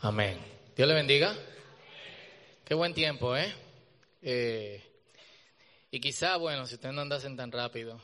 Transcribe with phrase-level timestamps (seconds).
[0.00, 0.38] Amén.
[0.76, 1.36] Dios le bendiga.
[2.64, 3.52] Qué buen tiempo, ¿eh?
[4.22, 4.84] eh
[5.90, 8.00] y quizá, bueno, si ustedes no andasen tan rápido,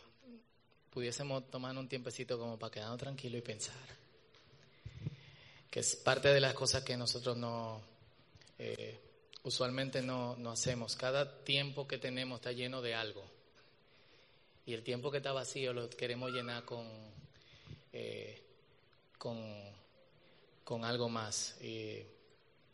[0.90, 3.76] pudiésemos tomar un tiempecito como para quedarnos tranquilos y pensar.
[5.70, 7.80] Que es parte de las cosas que nosotros no,
[8.58, 8.98] eh,
[9.44, 10.96] usualmente no, no hacemos.
[10.96, 13.22] Cada tiempo que tenemos está lleno de algo.
[14.66, 16.88] Y el tiempo que está vacío lo queremos llenar con,
[17.92, 18.42] eh,
[19.16, 19.38] con,
[20.64, 21.56] con, algo más.
[21.60, 22.02] Y,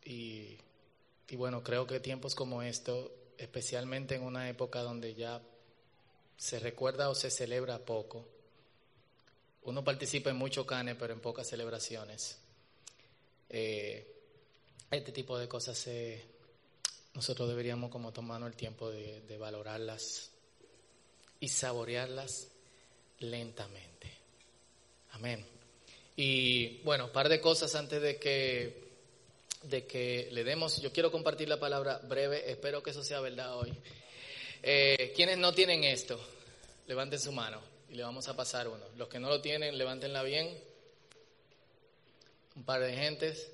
[0.04, 5.40] y, bueno, creo que tiempos como estos especialmente en una época donde ya
[6.36, 8.26] se recuerda o se celebra poco.
[9.62, 12.38] Uno participa en mucho cane, pero en pocas celebraciones.
[13.48, 14.14] Eh,
[14.90, 15.88] este tipo de cosas
[17.14, 20.30] nosotros deberíamos como tomarnos el tiempo de, de valorarlas
[21.40, 22.48] y saborearlas
[23.18, 24.10] lentamente.
[25.12, 25.59] Amén.
[26.22, 28.90] Y bueno, un par de cosas antes de que
[29.62, 33.56] de que le demos, yo quiero compartir la palabra breve, espero que eso sea verdad
[33.56, 33.72] hoy.
[34.62, 36.20] Eh, quienes no tienen esto,
[36.88, 38.84] levanten su mano y le vamos a pasar uno.
[38.98, 40.54] Los que no lo tienen, levántenla bien.
[42.54, 43.50] Un par de gentes.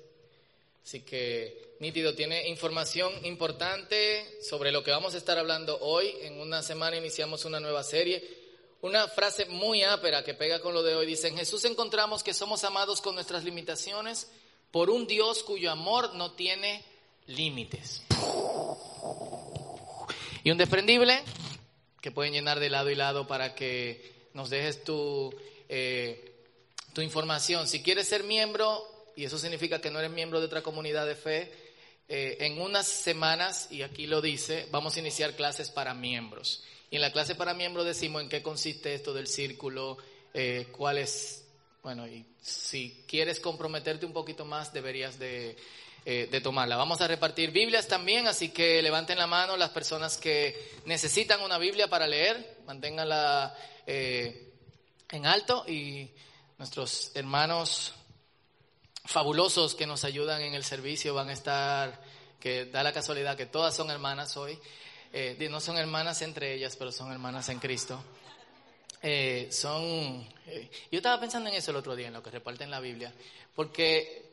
[0.83, 6.13] Así que, nítido, tiene información importante sobre lo que vamos a estar hablando hoy.
[6.19, 8.46] En una semana iniciamos una nueva serie.
[8.81, 11.05] Una frase muy ápera que pega con lo de hoy.
[11.05, 14.29] Dice, en Jesús encontramos que somos amados con nuestras limitaciones
[14.71, 16.83] por un Dios cuyo amor no tiene
[17.25, 18.03] límites.
[20.43, 21.23] Y un desprendible
[22.01, 25.33] que pueden llenar de lado y lado para que nos dejes tu,
[25.67, 26.45] eh,
[26.93, 27.67] tu información.
[27.67, 31.15] Si quieres ser miembro, y eso significa que no eres miembro de otra comunidad de
[31.15, 31.51] fe,
[32.07, 36.63] eh, en unas semanas, y aquí lo dice, vamos a iniciar clases para miembros.
[36.89, 39.97] Y en la clase para miembros decimos en qué consiste esto del círculo,
[40.33, 41.47] eh, cuál es
[41.87, 45.55] bueno, y si quieres comprometerte un poquito más, deberías eh,
[46.03, 46.75] de, tomarla.
[46.75, 51.57] Vamos a repartir Biblias también, así que levanten la mano las personas que necesitan una
[51.57, 53.55] Biblia para leer, manténganla
[53.85, 54.51] eh,
[55.11, 56.11] en alto y
[56.57, 57.93] nuestros hermanos
[59.05, 62.01] fabulosos que nos ayudan en el servicio van a estar,
[62.41, 64.59] que da la casualidad que todas son hermanas hoy,
[65.13, 68.01] eh, no son hermanas entre ellas, pero son hermanas en Cristo.
[69.01, 70.27] Eh, son...
[70.45, 73.13] Eh, yo estaba pensando en eso el otro día, en lo que reparten la Biblia,
[73.55, 74.25] porque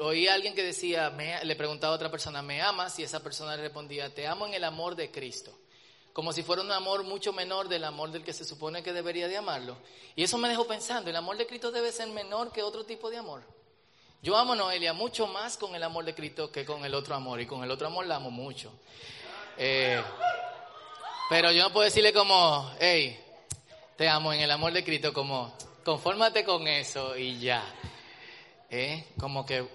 [0.00, 1.10] oí a alguien que decía,
[1.42, 2.98] le preguntaba a otra persona, ¿me amas?
[2.98, 5.56] Y esa persona le respondía, te amo en el amor de Cristo.
[6.12, 9.28] Como si fuera un amor mucho menor del amor del que se supone que debería
[9.28, 9.78] de amarlo.
[10.14, 13.10] Y eso me dejó pensando, el amor de Cristo debe ser menor que otro tipo
[13.10, 13.42] de amor.
[14.22, 17.16] Yo amo a Noelia mucho más con el amor de Cristo que con el otro
[17.16, 17.40] amor.
[17.40, 18.72] Y con el otro amor la amo mucho.
[19.58, 20.00] Eh,
[21.28, 23.18] pero yo no puedo decirle como, hey,
[23.96, 27.64] te amo en el amor de Cristo, como, confórmate con eso y ya.
[28.70, 29.06] ¿Eh?
[29.18, 29.66] Como que,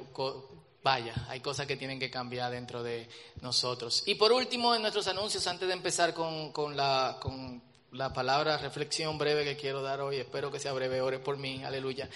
[0.81, 3.09] vaya, hay cosas que tienen que cambiar dentro de
[3.41, 4.03] nosotros.
[4.05, 8.57] Y por último, en nuestros anuncios, antes de empezar con, con, la, con la palabra
[8.57, 12.09] reflexión breve que quiero dar hoy, espero que sea breve, ore por mí, aleluya.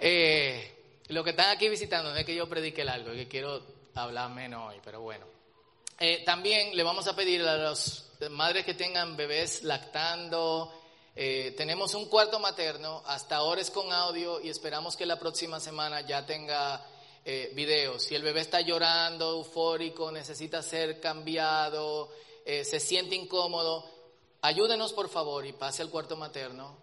[0.00, 0.79] Eh,
[1.10, 3.62] lo que están aquí visitando no es que yo predique algo, es que quiero
[3.94, 5.26] hablar menos hoy, pero bueno.
[5.98, 10.72] Eh, también le vamos a pedir a los madres que tengan bebés lactando.
[11.16, 15.58] Eh, tenemos un cuarto materno, hasta ahora es con audio y esperamos que la próxima
[15.58, 16.86] semana ya tenga
[17.24, 18.04] eh, videos.
[18.04, 22.10] Si el bebé está llorando, eufórico, necesita ser cambiado,
[22.46, 23.88] se siente incómodo,
[24.40, 26.78] ayúdenos por favor y pase al cuarto materno.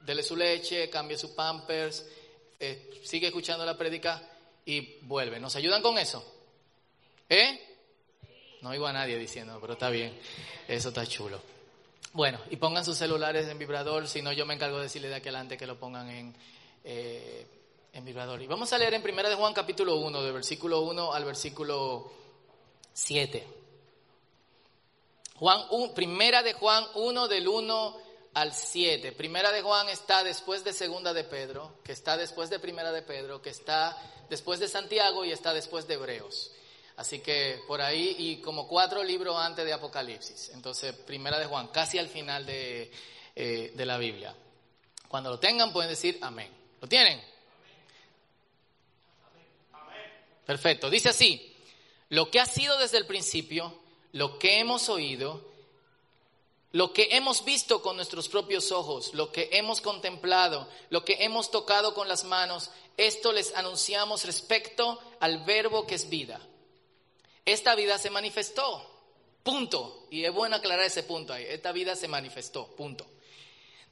[0.00, 2.04] Dele su leche, cambie su pampers,
[3.02, 4.22] sigue escuchando la prédica
[4.64, 5.40] y vuelve.
[5.40, 6.24] ¿Nos ayudan con eso?
[7.28, 7.60] ¿Eh?
[8.60, 10.16] No oigo a nadie diciendo, pero está bien.
[10.68, 11.40] Eso está chulo.
[12.12, 15.16] Bueno, y pongan sus celulares en vibrador, si no yo me encargo de decirle de
[15.16, 16.34] aquí adelante que lo pongan en,
[16.84, 17.46] eh,
[17.92, 18.40] en vibrador.
[18.42, 22.12] Y vamos a leer en Primera de Juan capítulo 1, del versículo 1 al versículo
[22.92, 23.46] 7.
[25.36, 25.62] Juan
[25.94, 27.96] primera de Juan 1 del 1
[28.34, 29.12] al 7.
[29.12, 33.02] Primera de Juan está después de Segunda de Pedro, que está después de Primera de
[33.02, 33.96] Pedro, que está
[34.30, 36.52] después de Santiago y está después de Hebreos.
[36.96, 40.50] Así que por ahí, y como cuatro libros antes de Apocalipsis.
[40.54, 42.90] Entonces, primera de Juan, casi al final de,
[43.34, 44.34] eh, de la Biblia.
[45.08, 46.50] Cuando lo tengan, pueden decir amén.
[46.80, 47.22] ¿Lo tienen?
[50.46, 50.90] Perfecto.
[50.90, 51.56] Dice así,
[52.08, 53.78] lo que ha sido desde el principio,
[54.12, 55.51] lo que hemos oído,
[56.72, 61.50] lo que hemos visto con nuestros propios ojos, lo que hemos contemplado, lo que hemos
[61.50, 66.40] tocado con las manos, esto les anunciamos respecto al verbo que es vida.
[67.44, 68.88] Esta vida se manifestó,
[69.42, 70.06] punto.
[70.10, 71.44] Y es bueno aclarar ese punto ahí.
[71.46, 73.06] Esta vida se manifestó, punto.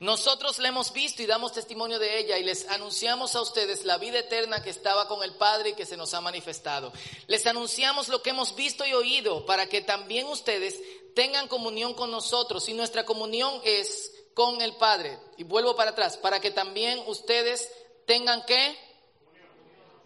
[0.00, 3.98] Nosotros la hemos visto y damos testimonio de ella y les anunciamos a ustedes la
[3.98, 6.90] vida eterna que estaba con el Padre y que se nos ha manifestado.
[7.26, 10.80] Les anunciamos lo que hemos visto y oído para que también ustedes
[11.14, 15.18] tengan comunión con nosotros y nuestra comunión es con el Padre.
[15.36, 17.70] Y vuelvo para atrás, para que también ustedes
[18.06, 18.76] tengan que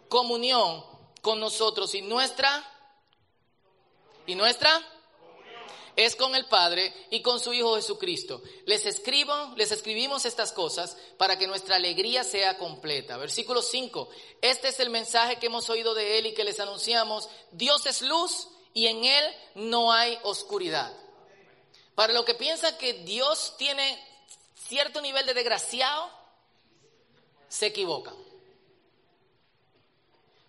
[0.09, 0.85] comunión
[1.23, 2.71] con nosotros y nuestra
[4.27, 4.83] y nuestra
[5.97, 8.43] es con el Padre y con su Hijo Jesucristo.
[8.67, 13.17] Les escribo, les escribimos estas cosas para que nuestra alegría sea completa.
[13.17, 14.09] Versículo 5.
[14.43, 17.29] Este es el mensaje que hemos oído de él y que les anunciamos.
[17.53, 19.25] Dios es luz y en él
[19.55, 20.93] no hay oscuridad.
[21.95, 23.99] Para los que piensan que Dios tiene
[24.55, 26.11] cierto nivel de desgraciado,
[27.49, 28.15] se equivocan.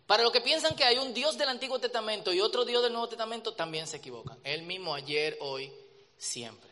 [0.08, 2.94] Para los que piensan que hay un Dios del Antiguo Testamento y otro Dios del
[2.94, 4.40] Nuevo Testamento, también se equivocan.
[4.44, 5.72] El mismo ayer, hoy,
[6.18, 6.70] siempre.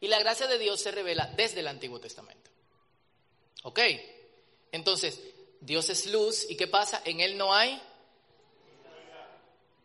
[0.00, 2.50] Y la gracia de Dios se revela desde el Antiguo Testamento.
[3.62, 3.80] ¿Ok?
[4.72, 5.18] Entonces,
[5.60, 7.00] Dios es luz y ¿qué pasa?
[7.04, 7.80] En Él no hay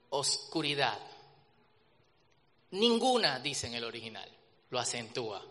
[0.09, 0.99] oscuridad.
[2.71, 4.29] Ninguna, dice en el original.
[4.69, 5.43] Lo acentúa.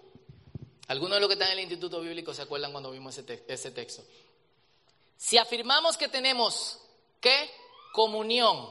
[0.88, 3.70] Algunos de los que están en el Instituto Bíblico se acuerdan cuando vimos ese, ese
[3.72, 4.04] texto.
[5.16, 6.80] Si afirmamos que tenemos
[7.20, 7.50] ¿Qué?
[7.92, 8.68] Comunión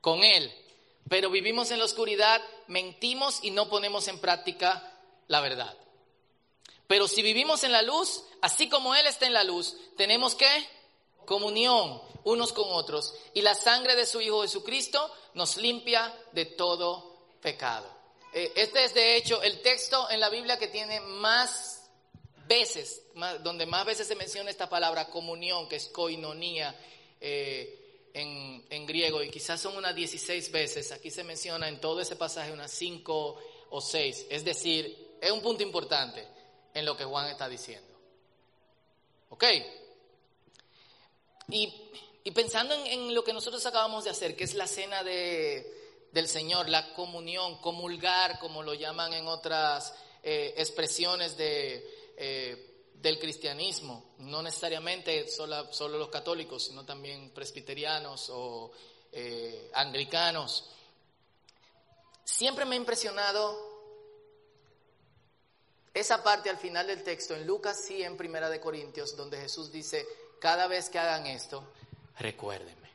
[0.00, 0.52] con Él.
[1.08, 4.92] Pero vivimos en la oscuridad, mentimos y no ponemos en práctica
[5.28, 5.76] la verdad.
[6.86, 10.46] Pero si vivimos en la luz, así como Él está en la luz, tenemos que
[11.24, 13.14] comunión unos con otros.
[13.34, 17.86] Y la sangre de su Hijo Jesucristo nos limpia de todo pecado.
[18.32, 21.88] Eh, este es de hecho el texto en la Biblia que tiene más
[22.48, 23.02] veces,
[23.42, 26.74] donde más veces se menciona esta palabra comunión, que es koinonía
[27.20, 30.92] eh, en, griego y quizás son unas 16 veces.
[30.92, 34.26] Aquí se menciona en todo ese pasaje unas 5 o 6.
[34.30, 36.26] Es decir, es un punto importante
[36.72, 37.88] en lo que Juan está diciendo.
[39.30, 39.44] ¿Ok?
[41.48, 46.28] Y, pensando en, lo que nosotros acabamos de hacer, que es la cena de, del
[46.28, 52.04] Señor, la comunión, comulgar, como lo llaman en otras eh, expresiones de...
[52.16, 52.70] Eh,
[53.04, 58.72] del cristianismo, no necesariamente solo, solo los católicos, sino también presbiterianos o
[59.12, 60.70] eh, anglicanos.
[62.24, 63.74] Siempre me ha impresionado
[65.92, 69.70] esa parte al final del texto, en Lucas y en Primera de Corintios, donde Jesús
[69.70, 70.06] dice,
[70.44, 71.72] cada vez que hagan esto,
[72.18, 72.90] recuérdenme.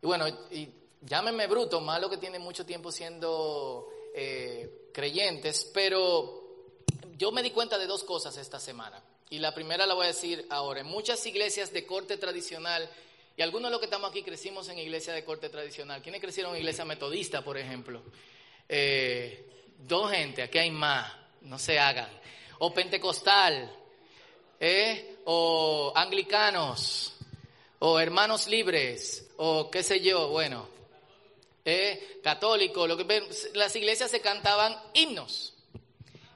[0.00, 0.68] Y bueno, y
[1.00, 6.68] llámenme bruto, malo que tiene mucho tiempo siendo eh, creyentes, pero
[7.16, 9.02] yo me di cuenta de dos cosas esta semana.
[9.28, 10.82] Y la primera la voy a decir ahora.
[10.82, 12.88] En muchas iglesias de corte tradicional,
[13.36, 16.00] y algunos de los que estamos aquí crecimos en iglesia de corte tradicional.
[16.00, 18.04] ¿Quiénes crecieron en iglesia metodista, por ejemplo?
[18.68, 22.08] Eh, dos gente, aquí hay más, no se hagan.
[22.60, 23.77] O pentecostal,
[24.60, 25.18] ¿eh?
[25.24, 27.12] o anglicanos,
[27.80, 30.68] o hermanos libres, o qué sé yo, bueno,
[31.64, 32.20] ¿eh?
[32.22, 32.86] católico.
[32.86, 35.54] Lo que, las iglesias se cantaban himnos.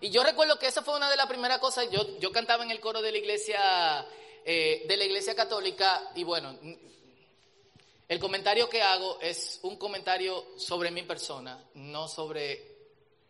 [0.01, 1.89] Y yo recuerdo que esa fue una de las primeras cosas.
[1.91, 4.07] Yo, yo cantaba en el coro de la iglesia,
[4.45, 6.59] eh, de la iglesia católica y bueno,
[8.09, 12.73] el comentario que hago es un comentario sobre mi persona, no sobre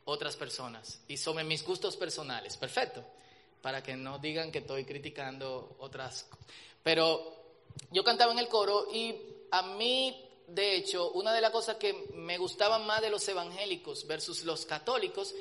[0.06, 2.56] otras personas y sobre mis gustos personales.
[2.56, 3.04] Perfecto.
[3.62, 6.28] Para que no digan que estoy criticando otras.
[6.82, 7.42] Pero
[7.90, 9.14] yo cantaba en el coro y
[9.50, 14.06] a mí, de hecho, una de las cosas que me gustaban más de los evangélicos
[14.06, 15.34] versus los católicos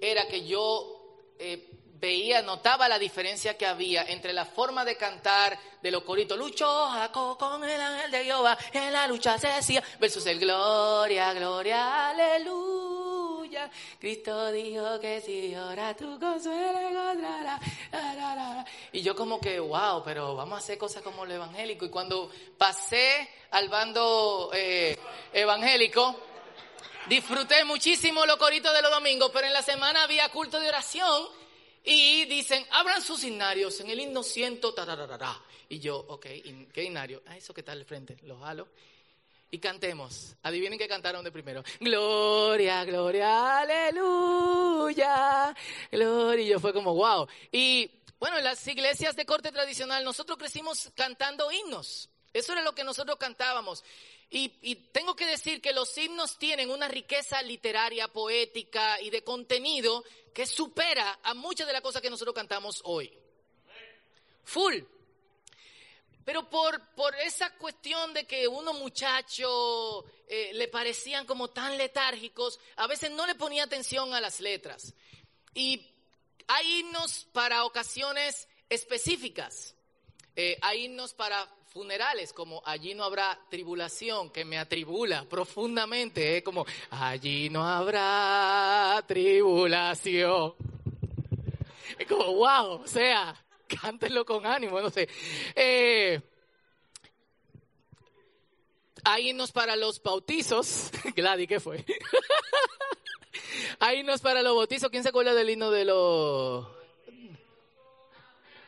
[0.00, 1.70] era que yo eh,
[2.00, 6.88] veía, notaba la diferencia que había entre la forma de cantar de los coritos, luchó
[6.88, 12.10] Jacob con el ángel de Jehová, en la lucha se decía, versus el gloria, gloria,
[12.10, 12.97] aleluya.
[14.00, 17.60] Cristo dijo que si ahora tu consuelo encontrarás.
[18.92, 21.84] Y yo como que, wow, pero vamos a hacer cosas como lo evangélico.
[21.84, 24.98] Y cuando pasé al bando eh,
[25.32, 26.28] evangélico,
[27.08, 31.26] Disfruté muchísimo los coritos de los domingos, pero en la semana había culto de oración
[31.82, 35.40] y dicen, abran sus himnarios en el himno ciento, tararara.
[35.70, 36.26] Y yo, ok,
[36.70, 37.22] ¿qué himnario?
[37.26, 38.68] Ah, eso que está al frente, lo jalo.
[39.50, 40.36] Y cantemos.
[40.42, 41.62] Adivinen qué cantaron de primero.
[41.80, 45.54] Gloria, gloria, aleluya.
[45.90, 46.44] Gloria.
[46.44, 47.26] Y yo fue como, wow.
[47.50, 52.10] Y bueno, en las iglesias de corte tradicional, nosotros crecimos cantando himnos.
[52.32, 53.84] Eso era lo que nosotros cantábamos.
[54.30, 60.04] Y, tengo que decir que los himnos tienen una riqueza literaria, poética y de contenido
[60.34, 63.10] que supera a muchas de las cosas que nosotros cantamos hoy.
[64.44, 64.76] Full.
[66.28, 72.60] Pero por, por esa cuestión de que unos muchachos eh, le parecían como tan letárgicos,
[72.76, 74.92] a veces no le ponía atención a las letras.
[75.54, 75.80] y
[76.46, 79.74] hay himnos para ocasiones específicas.
[80.36, 86.42] Eh, hay himnos para funerales, como allí no habrá tribulación, que me atribula profundamente, ¿eh?
[86.42, 90.54] como allí no habrá tribulación.
[91.98, 93.34] Es como, wow, o sea,
[93.68, 95.08] cántenlo con ánimo, no sé.
[95.54, 96.20] Eh,
[99.04, 100.90] hay himnos para los bautizos.
[101.16, 101.84] Gladys, ¿qué fue?
[103.78, 104.90] hay himnos para los bautizos.
[104.90, 106.78] ¿Quién se acuerda del himno de los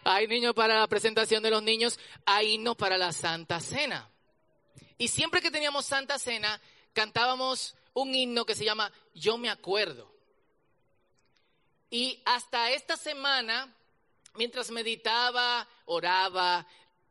[0.04, 4.08] hay niños para la presentación de los niños, hay himnos para la Santa Cena.
[4.96, 6.60] Y siempre que teníamos Santa Cena,
[6.92, 10.10] cantábamos un himno que se llama Yo me acuerdo.
[11.90, 13.74] Y hasta esta semana,
[14.34, 16.66] mientras meditaba, oraba,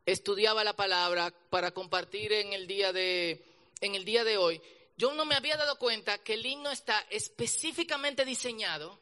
[0.06, 3.44] estudiaba la palabra para compartir en el día de,
[3.80, 4.60] en el día de hoy,
[4.96, 8.98] yo no me había dado cuenta que el himno está específicamente diseñado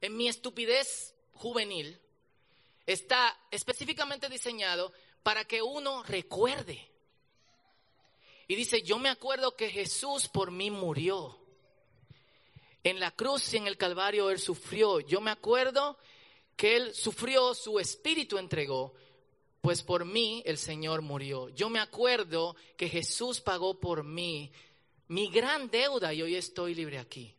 [0.00, 2.00] en mi estupidez juvenil
[2.86, 6.88] está específicamente diseñado para que uno recuerde.
[8.48, 11.36] Y dice, yo me acuerdo que Jesús por mí murió.
[12.84, 15.00] En la cruz y en el Calvario Él sufrió.
[15.00, 15.98] Yo me acuerdo
[16.56, 18.94] que Él sufrió, su espíritu entregó,
[19.60, 21.48] pues por mí el Señor murió.
[21.50, 24.50] Yo me acuerdo que Jesús pagó por mí
[25.08, 27.34] mi gran deuda y hoy estoy libre aquí.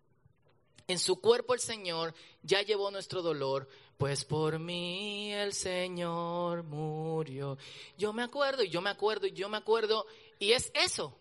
[0.88, 7.57] En su cuerpo el Señor ya llevó nuestro dolor, pues por mí el Señor murió.
[7.97, 10.05] Yo me acuerdo y yo me acuerdo y yo me acuerdo.
[10.39, 11.17] Y es eso.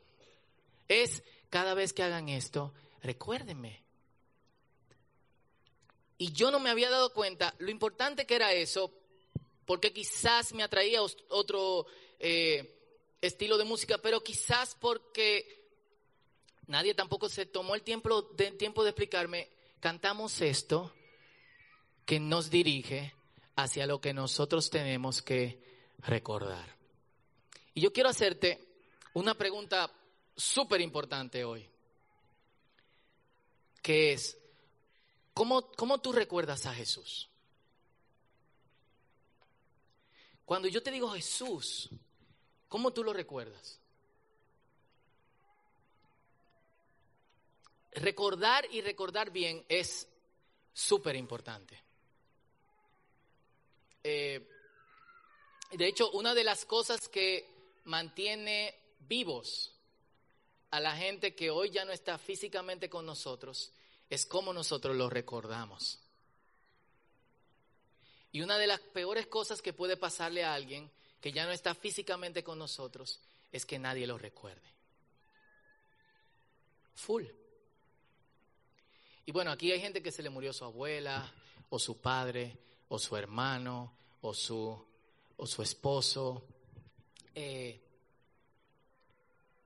[0.87, 2.73] Es cada vez que hagan esto,
[3.03, 3.86] recuérdenme.
[6.19, 8.93] Y yo no me había dado cuenta lo importante que era eso,
[9.67, 11.87] porque quizás me atraía otro
[12.19, 12.75] eh,
[13.21, 15.65] estilo de música, pero quizás porque
[16.67, 20.93] nadie tampoco se tomó el tiempo de, tiempo de explicarme, cantamos esto
[22.05, 23.15] que nos dirige
[23.57, 25.61] hacia lo que nosotros tenemos que
[25.99, 26.77] recordar.
[27.75, 28.67] Y yo quiero hacerte
[29.15, 29.93] una pregunta
[30.37, 31.69] súper importante hoy,
[33.83, 34.39] que es,
[35.37, 37.29] ¿cómo, ¿cómo tú recuerdas a Jesús?
[40.47, 41.91] Cuando yo te digo Jesús,
[42.69, 43.79] ¿cómo tú lo recuerdas?
[47.93, 50.09] Recordar y recordar bien es
[50.73, 51.83] súper importante.
[54.05, 54.49] Eh,
[55.73, 57.47] de hecho, una de las cosas que
[57.85, 59.75] mantiene vivos
[60.71, 63.75] a la gente que hoy ya no está físicamente con nosotros
[64.11, 65.99] es cómo nosotros lo recordamos.
[68.33, 71.75] Y una de las peores cosas que puede pasarle a alguien que ya no está
[71.75, 73.21] físicamente con nosotros
[73.51, 74.75] es que nadie lo recuerde.
[76.95, 77.25] Full.
[79.25, 81.33] Y bueno, aquí hay gente que se le murió su abuela
[81.71, 82.59] o su padre
[82.89, 84.87] o su hermano o su,
[85.37, 86.45] o su esposo.
[87.35, 87.81] Eh,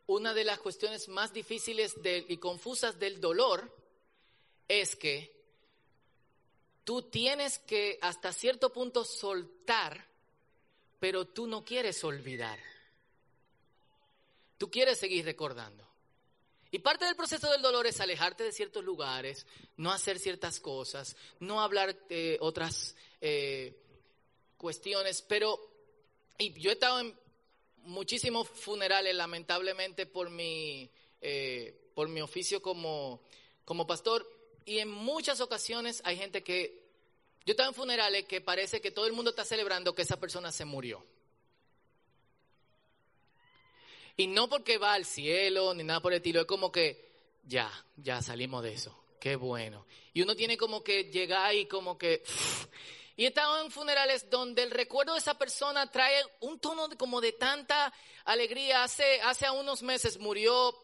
[0.07, 3.80] una de las cuestiones más difíciles y confusas del dolor
[4.71, 5.35] es que
[6.85, 10.07] tú tienes que hasta cierto punto soltar,
[11.01, 12.57] pero tú no quieres olvidar.
[14.59, 15.85] Tú quieres seguir recordando.
[16.71, 19.45] Y parte del proceso del dolor es alejarte de ciertos lugares,
[19.77, 23.77] no hacer ciertas cosas, no hablar de otras eh,
[24.57, 25.59] cuestiones, pero
[26.39, 27.19] y yo he estado en
[27.83, 30.89] muchísimos funerales, lamentablemente, por mi,
[31.21, 33.21] eh, por mi oficio como,
[33.65, 34.40] como pastor,
[34.71, 36.81] y en muchas ocasiones hay gente que,
[37.45, 40.21] yo he estado en funerales que parece que todo el mundo está celebrando que esa
[40.21, 41.05] persona se murió.
[44.17, 47.11] Y no porque va al cielo ni nada por el estilo, es como que
[47.43, 48.97] ya, ya salimos de eso.
[49.19, 49.87] Qué bueno.
[50.15, 52.23] Y uno tiene como que llegar y como que...
[53.17, 57.21] Y he estado en funerales donde el recuerdo de esa persona trae un tono como
[57.21, 57.93] de tanta
[58.25, 58.83] alegría.
[58.85, 60.75] Hace, hace unos meses murió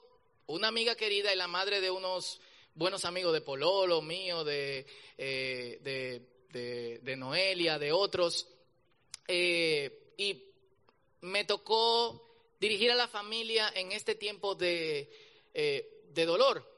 [0.47, 2.41] una amiga querida y la madre de unos
[2.77, 8.47] buenos amigos de Pololo, mío, de, eh, de, de, Noelia, de otros.
[9.27, 10.45] Eh, y
[11.23, 15.09] me tocó dirigir a la familia en este tiempo eh,
[16.13, 16.71] de, dolor.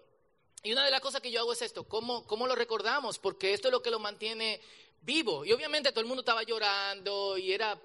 [0.62, 3.18] Y una de las cosas que yo hago es esto, ¿cómo, ¿cómo lo recordamos?
[3.18, 4.60] Porque esto es lo que lo mantiene
[5.02, 5.44] vivo.
[5.44, 7.78] Y obviamente todo el mundo estaba llorando y era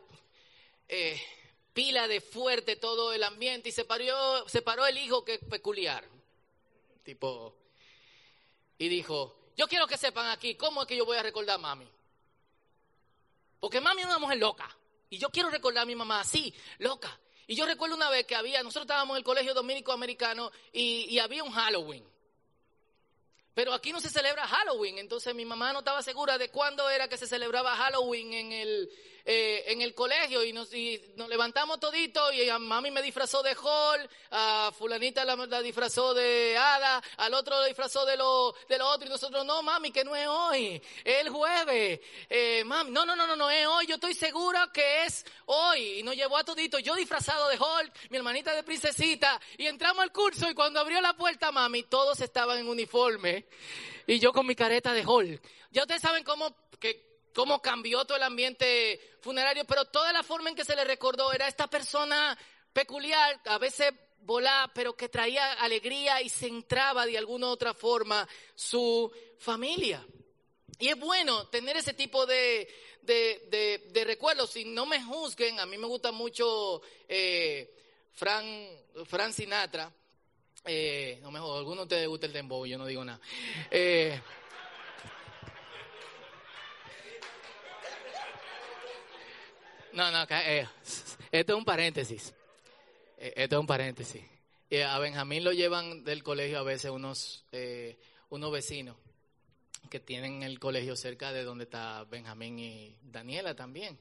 [1.74, 6.08] pila de fuerte todo el ambiente y se paró, se paró el hijo que peculiar.
[7.04, 7.56] Tipo,
[8.78, 11.60] y dijo, yo quiero que sepan aquí cómo es que yo voy a recordar a
[11.60, 11.88] mami.
[13.60, 14.70] Porque mami es una mujer loca.
[15.10, 17.20] Y yo quiero recordar a mi mamá así, loca.
[17.46, 21.20] Y yo recuerdo una vez que había, nosotros estábamos en el colegio dominico americano y,
[21.20, 22.04] había un Halloween.
[23.54, 27.08] Pero aquí no se celebra Halloween, entonces mi mamá no estaba segura de cuándo era
[27.08, 28.90] que se celebraba Halloween en el,
[29.26, 30.70] eh, en el colegio y nos,
[31.16, 36.58] nos levantamos todito y a mami me disfrazó de Hall, a fulanita la, disfrazó de
[36.58, 40.04] Hada, al otro lo disfrazó de lo, de lo otro y nosotros no, mami, que
[40.04, 42.00] no es hoy, es el jueves.
[42.30, 46.00] Eh, mami, no, no, no, no, no es hoy, yo estoy segura que es hoy.
[46.00, 50.04] Y nos llevó a todito, yo disfrazado de Hall, mi hermanita de princesita y entramos
[50.04, 53.46] al curso y cuando abrió la puerta, mami, todos estaban en uniforme
[54.08, 55.40] y yo con mi careta de hall.
[55.72, 60.50] Ya ustedes saben cómo, que, cómo cambió todo el ambiente funerario, pero toda la forma
[60.50, 62.38] en que se le recordó era esta persona
[62.72, 68.28] peculiar, a veces volá, pero que traía alegría y centraba de alguna u otra forma
[68.56, 70.06] su familia.
[70.80, 72.68] Y es bueno tener ese tipo de,
[73.02, 74.52] de, recuerdos.
[74.52, 77.74] Si no me juzguen, a mí me gusta mucho eh,
[78.14, 79.92] Fran, Sinatra.
[80.66, 83.20] Eh, no me jodo, alguno de ustedes gusta el dembow, yo no digo nada.
[83.70, 84.20] Eh,
[89.94, 90.68] no, no, eh,
[91.32, 92.34] esto es un paréntesis.
[93.18, 94.22] Eh, esto es un paréntesis.
[94.88, 97.46] a Benjamín lo llevan del colegio a veces unos,
[98.30, 98.96] unos vecinos
[99.90, 103.98] que tienen el colegio cerca de donde está Benjamín y Daniela también.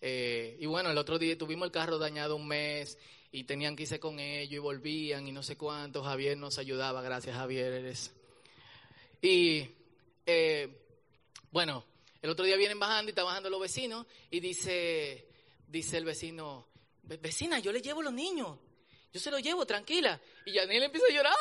[0.00, 2.98] y bueno, el otro día tuvimos el carro dañado un mes
[3.32, 6.02] y tenían que irse con ellos y volvían y no sé cuánto.
[6.02, 7.72] Javier nos ayudaba, gracias Javier.
[7.72, 8.14] Eres.
[9.20, 9.68] Y
[10.24, 10.68] eh,
[11.50, 11.84] bueno,
[12.26, 15.28] el otro día vienen bajando y están bajando los vecinos y dice,
[15.68, 16.66] dice el vecino,
[17.04, 18.58] vecina, yo le llevo los niños.
[19.12, 20.20] Yo se los llevo, tranquila.
[20.44, 21.34] Y Yanel empieza a llorar.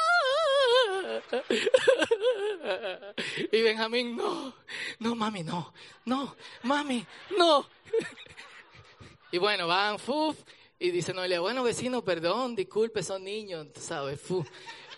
[3.51, 4.53] Y Benjamín, no,
[4.99, 5.73] no, mami, no,
[6.05, 7.03] no, mami,
[7.35, 7.67] no.
[9.31, 10.37] Y bueno, van, fuf,
[10.77, 14.21] y dice Noelia, bueno vecino, perdón, disculpe, son niños, ¿sabes?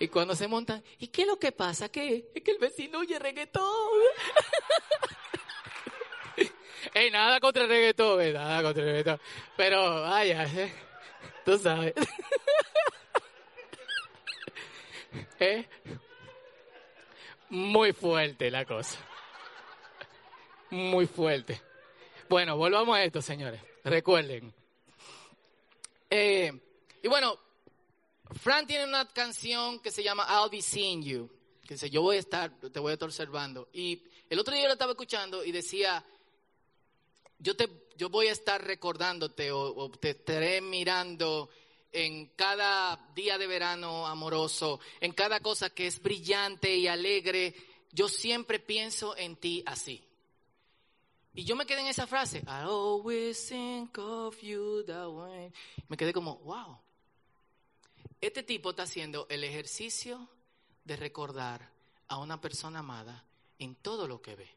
[0.02, 1.88] Y cuando se montan, ¿y qué es lo que pasa?
[1.88, 2.30] ¿Qué?
[2.36, 3.64] Es que el vecino oye reggaetón.
[6.94, 9.22] Ey, nada contra el reggaetón, nada contra el reggaetón.
[9.56, 10.74] Pero vaya, ¿eh?
[11.46, 11.94] tú sabes.
[15.40, 15.66] ¿Eh?
[17.50, 19.00] Muy fuerte la cosa.
[20.70, 21.62] Muy fuerte.
[22.28, 23.62] Bueno, volvamos a esto, señores.
[23.84, 24.54] Recuerden,
[26.10, 26.52] eh,
[27.04, 27.38] y bueno,
[28.42, 31.30] Fran tiene una canción que se llama I'll Be Seeing You.
[31.66, 33.70] Que dice, yo voy a estar, te voy a estar observando.
[33.74, 36.04] Y el otro día yo lo estaba escuchando y decía,
[37.40, 41.50] yo, te, yo voy a estar recordándote o, te estaré mirando
[41.92, 47.56] en cada día de verano amoroso, en cada cosa que es brillante y alegre.
[47.92, 50.04] Yo siempre pienso en ti así.
[51.34, 55.52] Y yo me quedé en esa frase, I always think of you that way.
[55.88, 56.80] Me quedé como, wow.
[58.20, 60.28] Este tipo está haciendo el ejercicio
[60.84, 61.70] de recordar
[62.08, 63.24] a una persona amada
[63.60, 64.50] en todo lo que ve.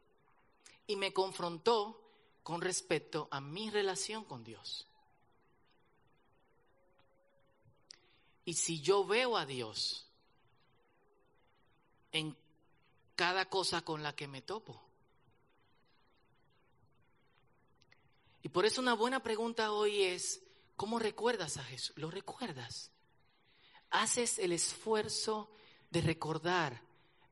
[0.86, 1.99] Y me confrontó
[2.42, 4.86] con respecto a mi relación con Dios.
[8.44, 10.06] Y si yo veo a Dios
[12.12, 12.36] en
[13.14, 14.90] cada cosa con la que me topo,
[18.42, 20.42] Y por eso una buena pregunta hoy es,
[20.76, 21.92] ¿cómo recuerdas a Jesús?
[21.96, 22.90] ¿Lo recuerdas?
[23.90, 25.50] ¿Haces el esfuerzo
[25.90, 26.82] de recordar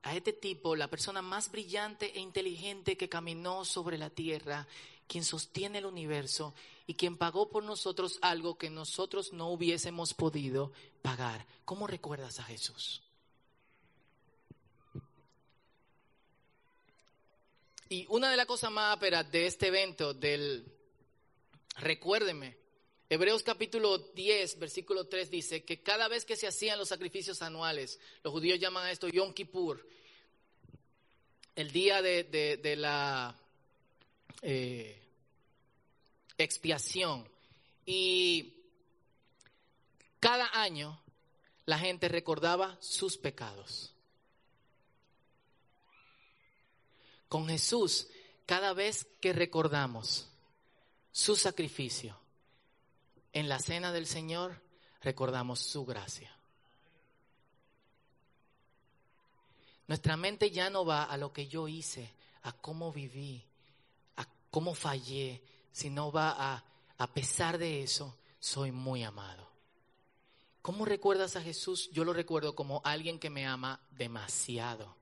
[0.03, 4.67] a este tipo, la persona más brillante e inteligente que caminó sobre la tierra,
[5.09, 6.55] quien sostiene el universo
[6.87, 11.47] y quien pagó por nosotros algo que nosotros no hubiésemos podido pagar?
[11.65, 13.03] ¿Cómo recuerdas a Jesús?
[17.89, 20.71] Y una de las cosas más áperas de este evento, del
[21.79, 22.59] Recuérdeme,
[23.11, 27.99] Hebreos capítulo 10, versículo 3 dice que cada vez que se hacían los sacrificios anuales,
[28.23, 29.89] los judíos llaman a esto Yom Kippur,
[31.57, 33.35] el día de, la
[34.43, 35.03] eh,
[36.37, 37.29] expiación.
[37.85, 38.55] Y
[40.21, 41.01] cada año
[41.67, 43.95] la gente recordaba sus pecados.
[47.29, 48.09] Con Jesús,
[48.47, 50.29] cada vez que recordamos
[51.13, 52.19] su sacrificio.
[53.33, 54.63] En la cena del Señor
[55.03, 56.35] recordamos su gracia.
[59.87, 63.48] Nuestra mente ya no va a lo que yo hice, a cómo viví,
[64.51, 66.65] cómo fallé, sino va a,
[66.99, 69.49] a pesar de eso, soy muy amado.
[70.63, 71.91] ¿Cómo recuerdas a Jesús?
[71.93, 74.97] Yo lo recuerdo como alguien que me ama demasiado.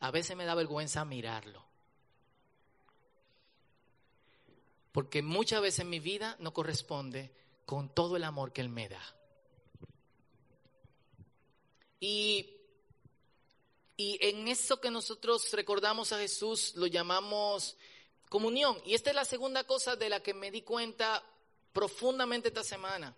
[0.00, 1.64] A veces me da vergüenza mirarlo.
[4.92, 7.32] Porque muchas veces mi vida no corresponde
[7.66, 9.02] con todo el amor que Él me da.
[12.00, 12.54] Y
[14.00, 17.76] Y en eso que nosotros recordamos a Jesús lo llamamos
[18.28, 18.80] comunión.
[18.84, 21.24] Y esta es la segunda cosa de la que me di cuenta
[21.72, 23.14] profundamente esta semana.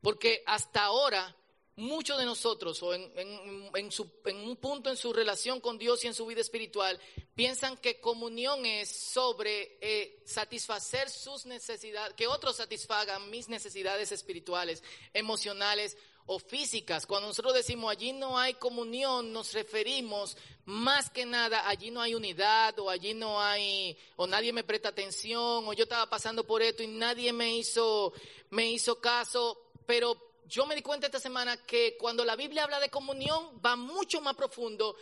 [0.00, 1.34] Porque hasta ahora
[1.76, 6.26] muchos de nosotros, o en, un punto en su relación con Dios y en su
[6.26, 7.00] vida espiritual,
[7.34, 14.82] piensan que comunión es sobre eh, satisfacer sus necesidades, que otros satisfagan mis necesidades espirituales,
[15.12, 17.06] emocionales o físicas.
[17.06, 22.14] Cuando nosotros decimos allí no hay comunión, nos referimos más que nada, allí no hay
[22.14, 26.62] unidad, o allí no hay, o nadie me presta atención, o yo estaba pasando por
[26.62, 28.12] esto y nadie me hizo,
[28.50, 32.80] me hizo caso, pero yo me di cuenta esta semana que cuando la Biblia habla
[32.80, 34.96] de comunión va mucho más profundo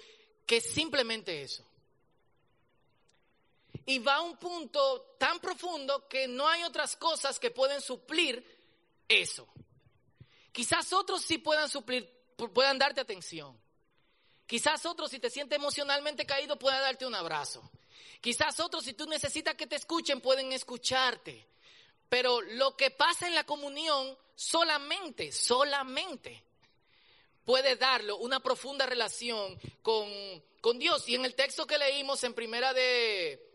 [0.46, 1.64] que simplemente eso.
[3.86, 8.44] Y va a un punto tan profundo que no hay otras cosas que pueden suplir
[9.08, 9.48] eso.
[10.52, 12.08] Quizás otros sí puedan suplir,
[12.52, 13.58] puedan darte atención.
[14.46, 17.62] Quizás otros, si te sientes emocionalmente caído, puedan darte un abrazo.
[18.20, 21.46] Quizás otros, si tú necesitas que te escuchen, pueden escucharte.
[22.08, 26.44] Pero lo que pasa en la comunión solamente, solamente
[27.44, 30.08] puede darlo una profunda relación con,
[30.60, 31.08] con Dios.
[31.08, 33.50] Y en el texto que leímos en primera de,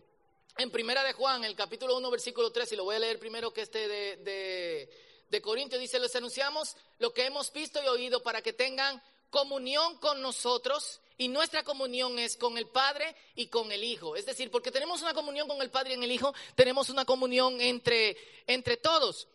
[0.58, 3.54] en primera de Juan, el capítulo 1, versículo 3, y lo voy a leer primero
[3.54, 4.90] que este de,
[5.30, 9.98] de Corintios, dice, les anunciamos lo que hemos visto y oído para que tengan comunión
[9.98, 14.16] con nosotros y nuestra comunión es con el Padre y con el Hijo.
[14.16, 17.06] Es decir, porque tenemos una comunión con el Padre y en el Hijo, tenemos una
[17.06, 19.28] comunión entre, entre todos.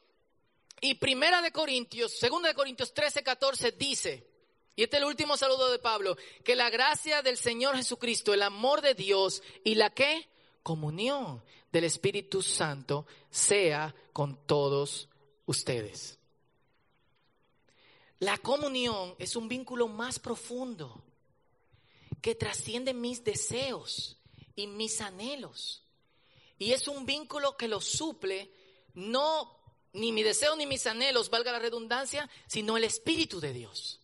[0.80, 4.26] Y primera de Corintios, segunda de Corintios 13, 14 dice,
[4.74, 8.42] y este es el último saludo de Pablo, que la gracia del Señor Jesucristo, el
[8.42, 10.28] amor de Dios y la que
[10.62, 15.08] comunión del Espíritu Santo sea con todos
[15.46, 16.18] ustedes.
[18.18, 21.02] La comunión es un vínculo más profundo
[22.20, 24.16] que trasciende mis deseos
[24.54, 25.82] y mis anhelos.
[26.58, 28.50] Y es un vínculo que lo suple
[28.94, 29.58] no
[29.94, 34.00] ni mi deseo ni mis anhelos, valga la redundancia, sino el Espíritu de Dios.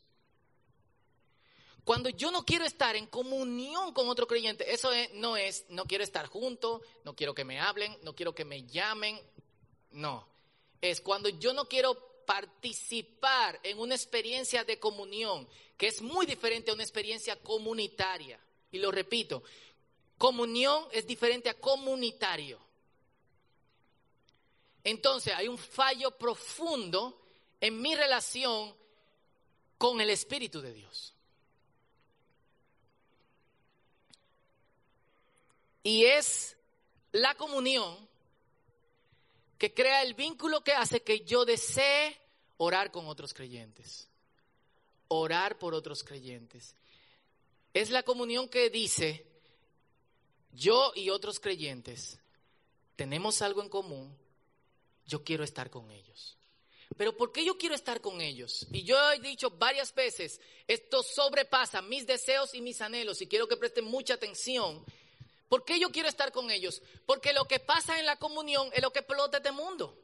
[1.84, 6.04] Cuando yo no quiero estar en comunión con otro creyente, eso no es, no quiero
[6.04, 9.18] estar junto, no quiero que me hablen, no quiero que me llamen,
[9.92, 10.28] no.
[10.80, 16.70] Es cuando yo no quiero participar en una experiencia de comunión, que es muy diferente
[16.70, 18.38] a una experiencia comunitaria.
[18.70, 19.42] Y lo repito,
[20.18, 22.58] comunión es diferente a comunitario.
[24.84, 27.20] Entonces hay un fallo profundo
[27.60, 28.74] en mi relación
[29.76, 31.14] con el Espíritu de Dios.
[35.82, 36.56] Y es
[37.12, 38.07] la comunión
[39.58, 42.16] que crea el vínculo que hace que yo desee
[42.56, 44.08] orar con otros creyentes,
[45.08, 46.74] orar por otros creyentes.
[47.74, 49.26] Es la comunión que dice,
[50.52, 52.18] yo y otros creyentes
[52.96, 54.16] tenemos algo en común,
[55.06, 56.36] yo quiero estar con ellos.
[56.96, 58.66] Pero ¿por qué yo quiero estar con ellos?
[58.72, 63.46] Y yo he dicho varias veces, esto sobrepasa mis deseos y mis anhelos y quiero
[63.46, 64.84] que presten mucha atención
[65.48, 66.82] ¿Por qué yo quiero estar con ellos?
[67.06, 69.98] Porque lo que pasa en la comunión es lo que explota este mundo.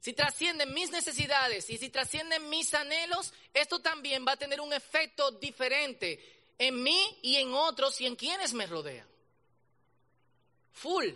[0.00, 4.72] Si trascienden mis necesidades y si trascienden mis anhelos, esto también va a tener un
[4.72, 9.06] efecto diferente en mí y en otros y en quienes me rodean.
[10.72, 11.08] Full.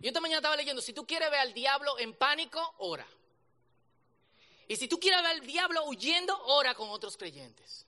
[0.00, 3.06] Yo esta mañana estaba leyendo, si tú quieres ver al diablo en pánico, ora.
[4.68, 7.86] Y si tú quieres ver al diablo huyendo, ora con otros creyentes.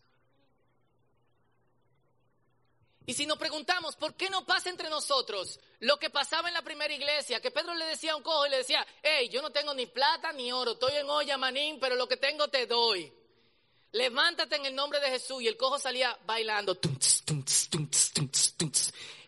[3.09, 6.61] Y si nos preguntamos, ¿por qué no pasa entre nosotros lo que pasaba en la
[6.61, 7.40] primera iglesia?
[7.40, 9.87] Que Pedro le decía a un cojo y le decía, hey, yo no tengo ni
[9.87, 13.11] plata ni oro, estoy en olla manín, pero lo que tengo te doy.
[13.92, 15.40] Levántate en el nombre de Jesús.
[15.40, 16.79] Y el cojo salía bailando.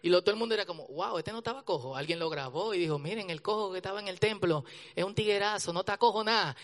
[0.03, 1.95] Y lo, todo el mundo era como, wow, este no estaba cojo.
[1.95, 5.15] Alguien lo grabó y dijo, miren, el cojo que estaba en el templo es un
[5.15, 6.57] tiguerazo, no está cojo nada.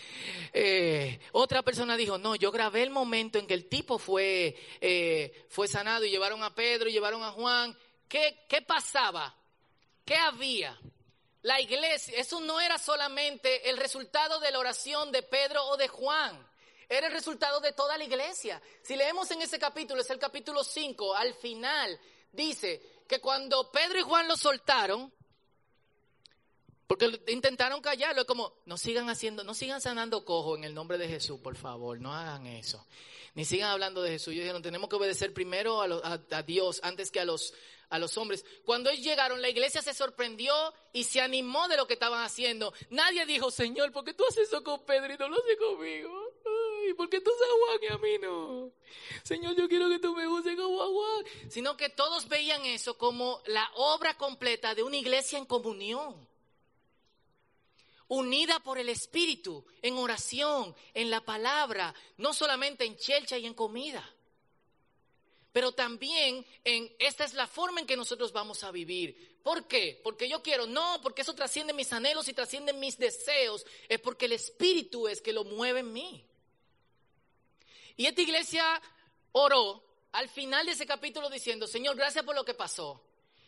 [0.53, 5.45] Eh, otra persona dijo, no, yo grabé el momento en que el tipo fue, eh,
[5.49, 7.77] fue sanado y llevaron a Pedro y llevaron a Juan.
[8.07, 9.35] ¿Qué, ¿Qué pasaba?
[10.03, 10.77] ¿Qué había?
[11.43, 15.87] La iglesia, eso no era solamente el resultado de la oración de Pedro o de
[15.87, 16.45] Juan.
[16.89, 18.61] Era el resultado de toda la iglesia.
[18.81, 21.99] Si leemos en ese capítulo, es el capítulo 5, al final
[22.31, 25.11] dice, que cuando Pedro y Juan lo soltaron,
[26.87, 30.97] porque intentaron callarlo, es como, no sigan haciendo, no sigan sanando cojo en el nombre
[30.97, 32.85] de Jesús, por favor, no hagan eso.
[33.35, 34.33] Ni sigan hablando de Jesús.
[34.33, 37.53] Yo dijeron, tenemos que obedecer primero a, Dios antes que a los,
[37.89, 38.43] a los hombres.
[38.65, 40.53] Cuando ellos llegaron, la iglesia se sorprendió
[40.91, 42.73] y se animó de lo que estaban haciendo.
[42.89, 46.26] Nadie dijo, Señor, ¿por qué tú haces eso con Pedro y no lo haces conmigo?
[46.89, 48.71] ¿Y por qué tú Juan y a mí no?
[49.23, 51.25] Señor, yo quiero que tú me uses como a Juan.
[51.49, 56.27] Sino que todos veían eso como la obra completa de una iglesia en comunión
[58.09, 63.53] unida por el Espíritu, en oración, en la palabra, no solamente en chelcha y en
[63.53, 64.09] comida,
[65.51, 69.39] pero también en esta es la forma en que nosotros vamos a vivir.
[69.41, 69.99] ¿Por qué?
[70.03, 74.25] Porque yo quiero, no, porque eso trasciende mis anhelos y trasciende mis deseos, es porque
[74.25, 76.23] el Espíritu es que lo mueve en mí.
[77.97, 78.81] Y esta iglesia
[79.31, 83.01] oró al final de ese capítulo diciendo, Señor, gracias por lo que pasó.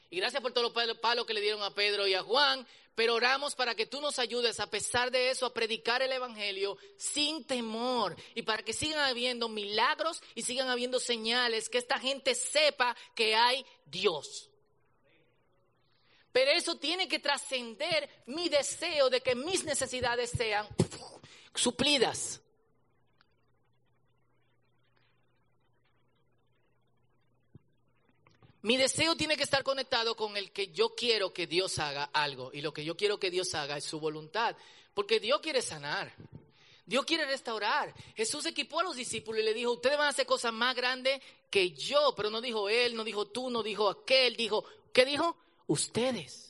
[0.09, 3.13] Y gracias por todos los palos que le dieron a Pedro y a Juan, pero
[3.13, 7.45] oramos para que tú nos ayudes a pesar de eso a predicar el Evangelio sin
[7.45, 12.95] temor y para que sigan habiendo milagros y sigan habiendo señales, que esta gente sepa
[13.13, 14.49] que hay Dios.
[16.31, 20.67] Pero eso tiene que trascender mi deseo de que mis necesidades sean
[21.53, 22.41] suplidas.
[28.61, 32.51] Mi deseo tiene que estar conectado con el que yo quiero que Dios haga algo.
[32.53, 34.55] Y lo que yo quiero que Dios haga es su voluntad.
[34.93, 36.13] Porque Dios quiere sanar.
[36.85, 37.93] Dios quiere restaurar.
[38.15, 41.21] Jesús equipó a los discípulos y le dijo, ustedes van a hacer cosas más grandes
[41.49, 42.13] que yo.
[42.17, 44.35] Pero no dijo él, no dijo tú, no dijo aquel.
[44.35, 45.37] Dijo, ¿qué dijo?
[45.67, 46.48] Ustedes.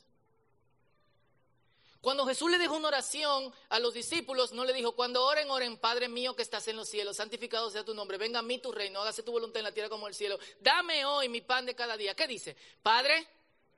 [2.02, 5.78] Cuando Jesús le dejó una oración a los discípulos, no le dijo, cuando oren, oren,
[5.78, 8.72] Padre mío que estás en los cielos, santificado sea tu nombre, venga a mí tu
[8.72, 11.66] reino, hágase tu voluntad en la tierra como en el cielo, dame hoy mi pan
[11.66, 12.16] de cada día.
[12.16, 12.56] ¿Qué dice?
[12.82, 13.28] Padre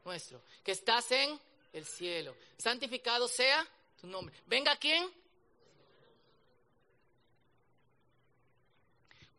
[0.05, 1.39] nuestro, que estás en
[1.73, 3.67] el cielo, santificado sea
[3.99, 4.35] tu nombre.
[4.45, 5.11] ¿Venga quién?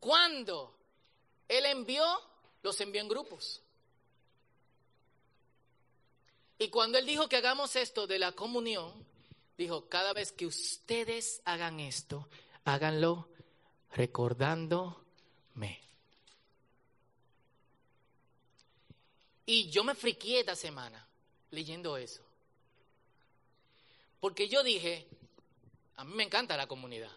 [0.00, 0.74] Cuando
[1.46, 2.04] Él envió,
[2.62, 3.61] los envió en grupos.
[6.62, 8.92] Y cuando él dijo que hagamos esto de la comunión,
[9.58, 12.28] dijo, cada vez que ustedes hagan esto,
[12.64, 13.28] háganlo
[13.90, 15.80] recordándome.
[19.44, 21.04] Y yo me friqué esta semana
[21.50, 22.22] leyendo eso.
[24.20, 25.08] Porque yo dije,
[25.96, 27.10] a mí me encanta la comunidad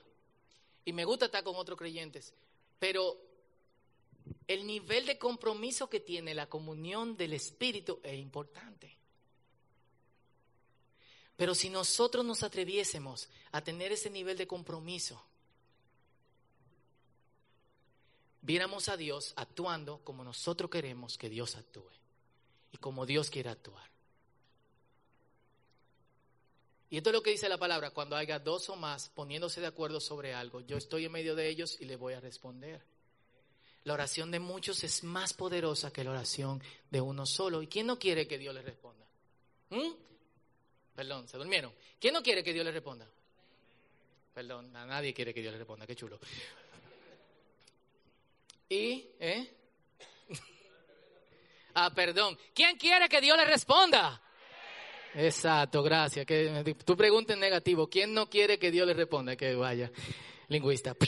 [0.86, 2.34] y me gusta estar con otros creyentes,
[2.79, 3.15] pero
[4.47, 9.04] el nivel de compromiso que tiene la comunión del Espíritu es importante.
[11.38, 15.21] Pero si nosotros nos atreviésemos a tener ese nivel de compromiso,
[18.41, 21.91] viéramos a Dios actuando como nosotros queremos que Dios actúe
[22.71, 23.89] y como Dios quiere actuar.
[26.89, 29.67] Y esto es lo que dice la palabra, cuando haya dos o más poniéndose de
[29.67, 32.82] acuerdo sobre algo, yo estoy en medio de ellos y le voy a responder.
[33.84, 37.62] La oración de muchos es más poderosa que la oración de uno solo.
[37.62, 39.06] ¿Y quién no quiere que Dios le responda?
[39.69, 39.91] ¿Mm?
[40.95, 41.73] Perdón, se durmieron.
[41.99, 43.08] ¿Quién no quiere que Dios le responda?
[44.34, 46.19] Perdón, a nadie quiere que Dios le responda, qué chulo.
[48.69, 49.53] Y, ¿eh?
[51.75, 52.38] ah, perdón.
[52.53, 54.21] ¿Quién quiere que Dios le responda?
[55.13, 56.25] Exacto, gracias.
[56.25, 57.89] Que, tú preguntas en negativo.
[57.89, 59.36] ¿Quién no quiere que Dios le responda?
[59.36, 59.91] Que vaya,
[60.47, 60.95] lingüista.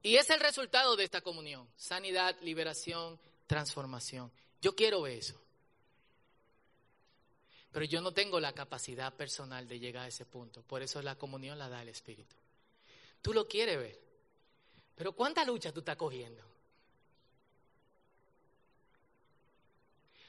[0.00, 1.68] Y es el resultado de esta comunión.
[1.76, 4.32] Sanidad, liberación, transformación.
[4.62, 5.38] Yo quiero eso.
[7.72, 10.62] Pero yo no tengo la capacidad personal de llegar a ese punto.
[10.62, 12.34] Por eso la comunión la da el Espíritu.
[13.20, 14.00] Tú lo quieres ver.
[14.94, 16.42] Pero ¿cuánta lucha tú estás cogiendo?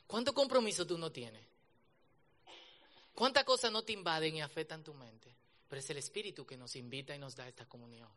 [0.06, 1.46] ¿Cuánto compromiso tú no tienes?
[3.14, 5.34] ¿Cuántas cosas no te invaden y afectan tu mente?
[5.68, 8.10] Pero es el Espíritu que nos invita y nos da esta comunión.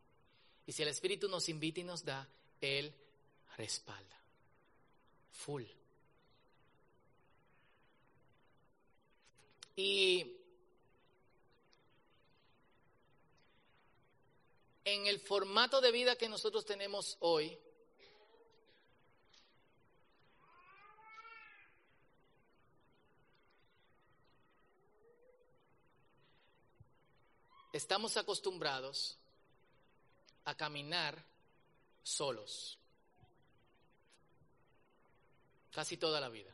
[0.67, 2.27] Y si el Espíritu nos invita y nos da,
[2.61, 2.95] Él
[3.57, 4.17] respalda.
[5.33, 5.65] Full.
[9.75, 10.37] Y
[14.85, 17.59] en el formato de vida que nosotros tenemos hoy,
[27.73, 29.17] estamos acostumbrados
[30.45, 31.25] a caminar
[32.03, 32.79] solos,
[35.71, 36.53] casi toda la vida.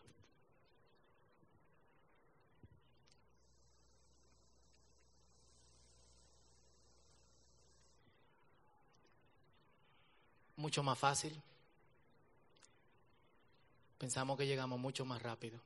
[10.58, 11.40] Mucho más fácil.
[13.96, 15.60] Pensamos que llegamos mucho más rápido.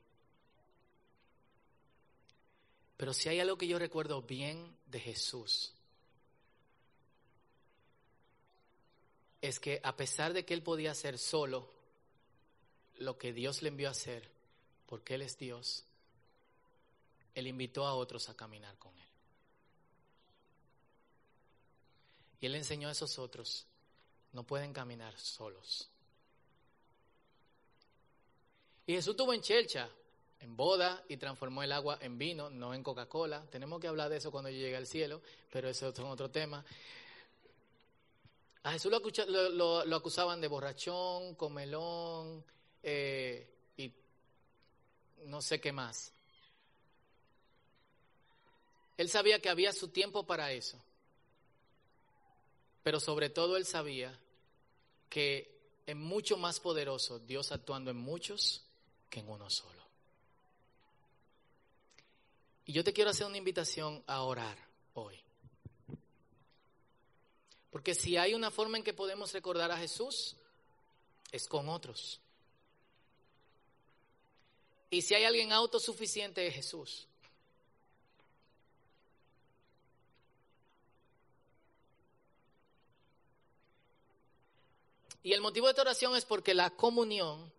[2.95, 5.73] Pero si hay algo que yo recuerdo bien de Jesús,
[9.41, 11.69] es que a pesar de que él podía hacer solo
[12.99, 14.29] lo que Dios le envió a hacer,
[14.85, 15.83] porque él es Dios,
[17.35, 19.07] él invitó a otros a caminar con él.
[22.39, 23.65] Y él enseñó a esos otros,
[24.33, 25.89] no pueden caminar solos.
[28.85, 29.89] Y Jesús tuvo en Chelcha,
[30.39, 33.45] en boda, y transformó el agua en vino, no en Coca-Cola.
[33.49, 36.65] Tenemos que hablar de eso cuando yo llegue al cielo, pero eso es otro tema.
[38.63, 42.43] A Jesús lo, acusaban de borrachón, comelón
[42.81, 43.93] eh, y
[45.25, 46.11] no sé qué más.
[48.97, 50.81] Él sabía que había su tiempo para eso.
[52.83, 54.17] Pero sobre todo él sabía
[55.13, 58.63] que es mucho más poderoso Dios actuando en muchos
[59.11, 59.83] que en uno solo.
[62.65, 64.57] Y yo te quiero hacer una invitación a orar
[64.95, 65.21] hoy.
[67.69, 70.35] Porque si hay una forma en que podemos recordar a Jesús,
[71.31, 72.19] es con otros.
[74.89, 77.07] Y si hay alguien autosuficiente, es Jesús.
[85.23, 87.51] Y el motivo de esta oración es porque la comunión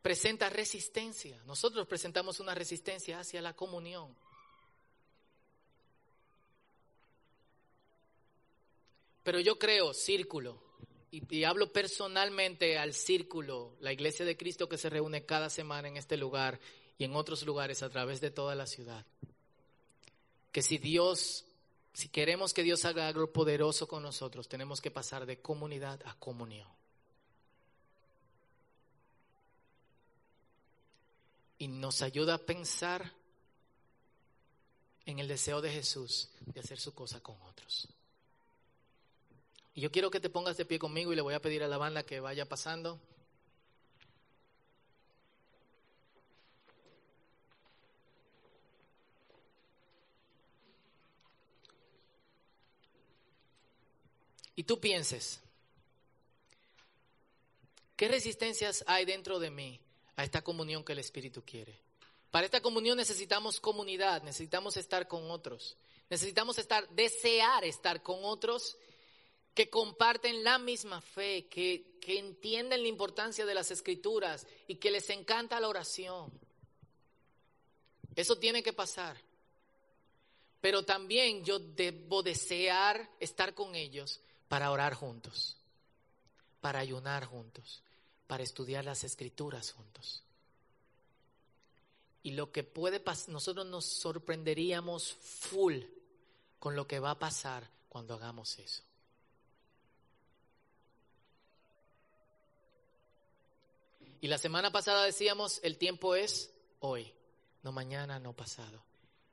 [0.00, 1.42] presenta resistencia.
[1.44, 4.16] Nosotros presentamos una resistencia hacia la comunión.
[9.24, 10.62] Pero yo creo, círculo,
[11.10, 15.96] y, hablo personalmente al círculo, la iglesia de Cristo que se reúne cada semana en
[15.96, 16.60] este lugar
[16.96, 19.04] y en otros lugares a través de toda la ciudad,
[20.52, 21.44] que si Dios
[21.92, 26.14] si queremos que Dios haga algo poderoso con nosotros, tenemos que pasar de comunidad a
[26.14, 26.68] comunión.
[31.58, 33.12] Y nos ayuda a pensar
[35.06, 37.88] en el deseo de Jesús de hacer su cosa con otros.
[39.74, 41.68] Y yo quiero que te pongas de pie conmigo y le voy a pedir a
[41.68, 43.00] la banda que vaya pasando.
[54.58, 55.38] Y tú pienses,
[57.94, 59.80] ¿qué resistencias hay dentro de mí
[60.16, 61.78] a esta comunión que el Espíritu quiere?
[62.32, 65.76] Para esta comunión necesitamos comunidad, necesitamos estar con otros,
[66.10, 68.76] necesitamos estar, desear estar con otros
[69.54, 74.90] que comparten la misma fe, que, que entienden la importancia de las escrituras y que
[74.90, 76.32] les encanta la oración.
[78.16, 79.22] Eso tiene que pasar.
[80.60, 85.56] Pero también yo debo desear estar con ellos para orar juntos,
[86.60, 87.82] para ayunar juntos,
[88.26, 90.22] para estudiar las escrituras juntos.
[92.22, 95.76] Y lo que puede pasar, nosotros nos sorprenderíamos full
[96.58, 98.82] con lo que va a pasar cuando hagamos eso.
[104.20, 107.12] Y la semana pasada decíamos, el tiempo es hoy,
[107.62, 108.82] no mañana, no pasado.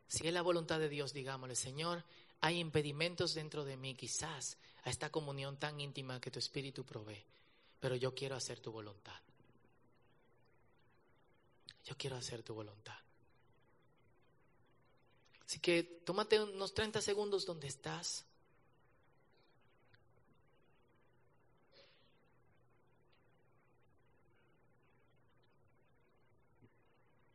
[0.07, 2.03] Si es la voluntad de Dios, digámosle, Señor,
[2.41, 7.25] hay impedimentos dentro de mí, quizás a esta comunión tan íntima que tu Espíritu provee,
[7.79, 9.19] pero yo quiero hacer tu voluntad.
[11.83, 12.97] Yo quiero hacer tu voluntad.
[15.45, 18.25] Así que tómate unos 30 segundos donde estás.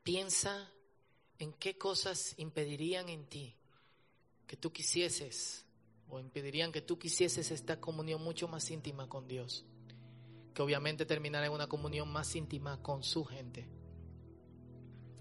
[0.02, 0.68] Piensa
[1.38, 3.54] en qué cosas impedirían en ti
[4.50, 5.64] que tú quisieses
[6.08, 9.64] o impedirían que tú quisieses esta comunión mucho más íntima con Dios,
[10.52, 13.68] que obviamente terminará en una comunión más íntima con su gente.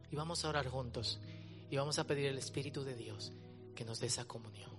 [0.10, 1.20] Y vamos a orar juntos
[1.70, 3.32] y vamos a pedir el Espíritu de Dios
[3.76, 4.72] que nos dé esa comunión.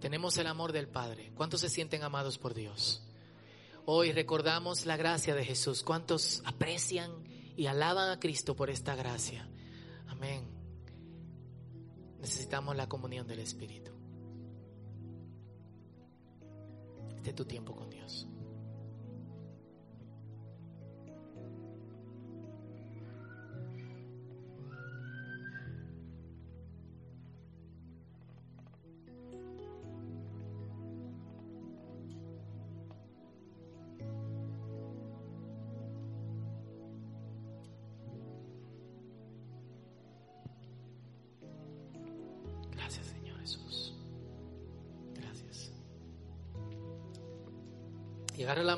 [0.00, 1.30] Tenemos el amor del Padre.
[1.36, 3.04] ¿Cuántos se sienten amados por Dios?
[3.84, 5.84] Hoy recordamos la gracia de Jesús.
[5.84, 7.12] ¿Cuántos aprecian
[7.56, 9.48] y alaban a Cristo por esta gracia?
[10.08, 10.57] Amén.
[12.20, 13.92] Necesitamos la comunión del Espíritu.
[17.16, 18.28] Este tu tiempo con Dios.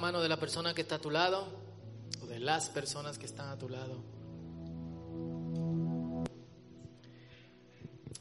[0.00, 1.46] Mano de la persona que está a tu lado
[2.22, 4.02] o de las personas que están a tu lado.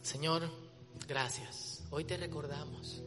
[0.02, 0.44] Señor,
[1.08, 1.86] gracias.
[1.90, 3.04] Hoy te recordamos.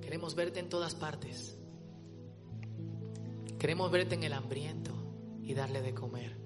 [0.00, 1.56] Queremos verte en todas partes.
[3.58, 4.92] Queremos verte en el hambriento
[5.42, 6.36] y darle de comer,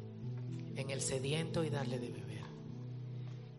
[0.77, 2.45] en el sediento y darle de beber.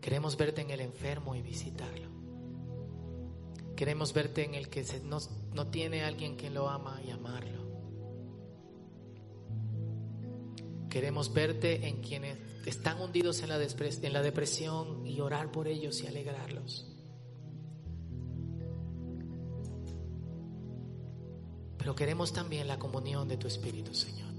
[0.00, 2.21] Queremos verte en el enfermo y visitarlo.
[3.82, 5.18] Queremos verte en el que no,
[5.54, 7.66] no tiene alguien que lo ama y amarlo.
[10.88, 16.00] Queremos verte en quienes están hundidos en la, en la depresión y orar por ellos
[16.00, 16.94] y alegrarlos.
[21.76, 24.32] Pero queremos también la comunión de tu Espíritu, Señor.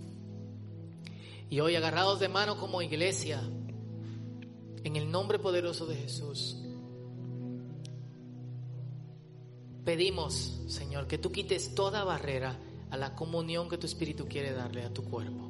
[1.50, 3.42] Y hoy agarrados de mano como iglesia,
[4.86, 6.64] en el nombre poderoso de Jesús,
[9.86, 12.60] pedimos, Señor, que tú quites toda barrera
[12.90, 15.50] a la comunión que tu Espíritu quiere darle a tu cuerpo.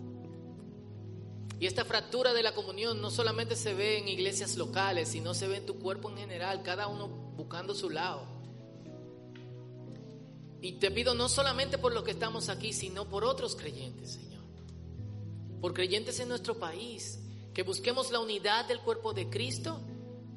[1.59, 5.47] Y esta fractura de la comunión no solamente se ve en iglesias locales, sino se
[5.47, 8.25] ve en tu cuerpo en general, cada uno buscando su lado.
[10.61, 14.43] Y te pido no solamente por los que estamos aquí, sino por otros creyentes, Señor.
[15.61, 17.19] Por creyentes en nuestro país,
[17.53, 19.79] que busquemos la unidad del cuerpo de Cristo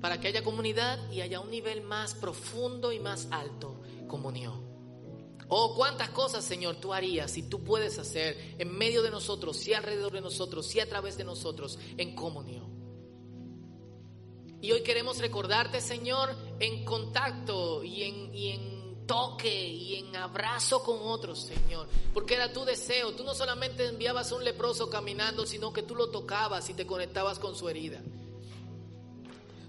[0.01, 3.76] para que haya comunidad y haya un nivel más profundo y más alto,
[4.07, 4.67] comunión.
[5.49, 9.75] Oh, cuántas cosas, Señor, tú harías y tú puedes hacer en medio de nosotros, si
[9.75, 12.75] alrededor de nosotros, si a través de nosotros, en comunión.
[14.61, 20.83] Y hoy queremos recordarte, Señor, en contacto y en, y en toque y en abrazo
[20.83, 21.87] con otros, Señor.
[22.13, 23.13] Porque era tu deseo.
[23.13, 26.87] Tú no solamente enviabas a un leproso caminando, sino que tú lo tocabas y te
[26.87, 28.03] conectabas con su herida.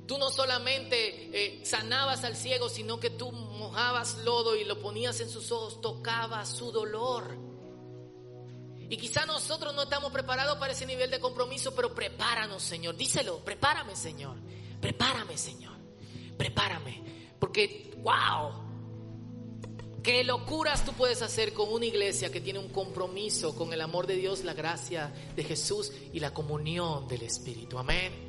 [0.08, 5.20] Tú no solamente eh, sanabas al ciego, sino que tú mojabas lodo y lo ponías
[5.20, 7.38] en sus ojos, tocabas su dolor.
[8.90, 12.96] Y quizá nosotros no estamos preparados para ese nivel de compromiso, pero prepáranos, Señor.
[12.96, 14.38] Díselo, prepárame, Señor.
[14.80, 15.76] Prepárame, Señor.
[16.38, 17.04] Prepárame.
[17.38, 18.54] Porque, wow,
[20.02, 24.08] qué locuras tú puedes hacer con una iglesia que tiene un compromiso con el amor
[24.08, 27.78] de Dios, la gracia de Jesús y la comunión del Espíritu.
[27.78, 28.27] Amén.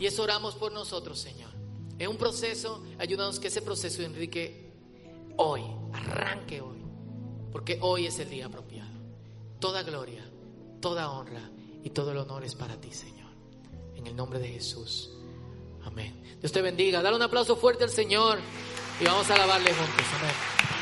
[0.00, 1.50] Y eso oramos por nosotros, Señor.
[1.98, 4.72] Es un proceso, ayúdanos que ese proceso, Enrique,
[5.36, 6.78] hoy, arranque hoy,
[7.52, 8.90] porque hoy es el día apropiado.
[9.60, 10.26] Toda gloria,
[10.80, 11.50] toda honra
[11.84, 13.28] y todo el honor es para ti, Señor.
[13.94, 15.10] En el nombre de Jesús.
[15.84, 16.38] Amén.
[16.40, 17.02] Dios te bendiga.
[17.02, 18.38] Dale un aplauso fuerte al Señor
[18.98, 20.06] y vamos a alabarle juntos.
[20.18, 20.79] Amén.